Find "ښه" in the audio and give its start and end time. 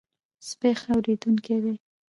0.79-0.89